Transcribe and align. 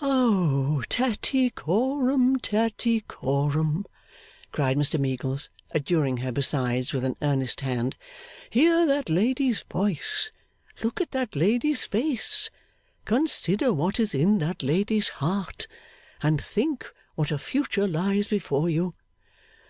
'Oh, 0.00 0.82
Tattycoram, 0.88 2.36
Tattycoram!' 2.40 3.84
cried 4.50 4.78
Mr 4.78 4.98
Meagles, 4.98 5.50
adjuring 5.72 6.16
her 6.16 6.32
besides 6.32 6.94
with 6.94 7.04
an 7.04 7.14
earnest 7.20 7.60
hand. 7.60 7.94
'Hear 8.48 8.86
that 8.86 9.10
lady's 9.10 9.62
voice, 9.70 10.32
look 10.82 11.02
at 11.02 11.10
that 11.10 11.36
lady's 11.36 11.84
face, 11.84 12.48
consider 13.04 13.70
what 13.70 14.00
is 14.00 14.14
in 14.14 14.38
that 14.38 14.62
lady's 14.62 15.10
heart, 15.20 15.66
and 16.22 16.42
think 16.42 16.90
what 17.14 17.30
a 17.30 17.36
future 17.36 17.86
lies 17.86 18.28
before 18.28 18.70
you. 18.70 18.94